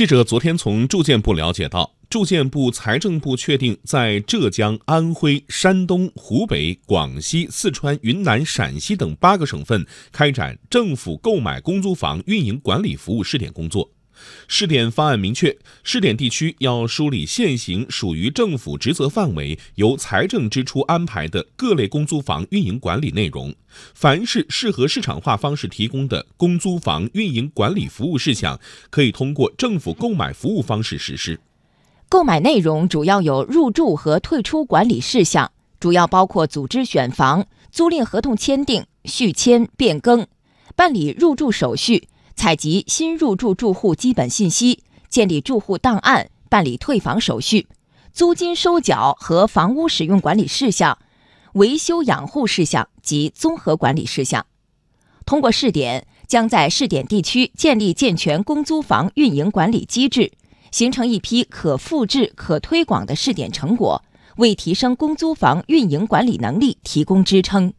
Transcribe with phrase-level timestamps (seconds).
[0.00, 13.90] 记者昨天从住建部了解到，住建部、财政部确定在浙江、安徽、山东、湖北、广西、四川、云南、陕西等八个省份开展政府购买公租房运营管理服务试点工作。
[14.48, 23.54] 试点方案明确，试点地区要梳理现行属于政府职责范围、由财政支出安排的各类公租房运营管理内容。
[23.94, 28.58] 凡是适合市场化方式提供的公租房运营管理服务事项，
[28.90, 31.38] 可以通过政府购买服务方式实施。
[32.08, 40.26] 购买内容主要有入住和退出管理事项，主要包括组织选房、租赁合同签订、续签、变更、
[40.74, 42.08] 办理入住手续。
[42.40, 47.68] 采集新入住住户基本信息，建立住户档案，办理退房手续，
[48.14, 50.96] 租金收缴和房屋使用管理事项，
[51.52, 54.46] 维修养护事项及综合管理事项。
[55.26, 60.32] 通过试点，将在试点地区建立健全公租房运营管理机制，
[60.70, 64.02] 形成一批可复制、可推广的试点成果，
[64.38, 67.74] 为提升公租房运营管理能力提供支撑。